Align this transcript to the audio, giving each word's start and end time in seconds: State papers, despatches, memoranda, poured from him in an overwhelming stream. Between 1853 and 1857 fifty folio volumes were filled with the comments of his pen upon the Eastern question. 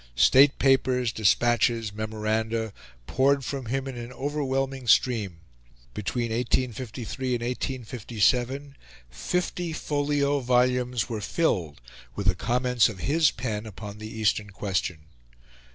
State 0.15 0.57
papers, 0.57 1.11
despatches, 1.13 1.93
memoranda, 1.93 2.73
poured 3.05 3.45
from 3.45 3.67
him 3.67 3.87
in 3.87 3.95
an 3.95 4.11
overwhelming 4.13 4.87
stream. 4.87 5.41
Between 5.93 6.31
1853 6.31 7.35
and 7.35 7.43
1857 7.43 8.75
fifty 9.11 9.71
folio 9.71 10.39
volumes 10.39 11.07
were 11.07 11.21
filled 11.21 11.81
with 12.15 12.25
the 12.25 12.33
comments 12.33 12.89
of 12.89 13.01
his 13.01 13.29
pen 13.29 13.67
upon 13.67 13.99
the 13.99 14.09
Eastern 14.09 14.49
question. 14.49 15.05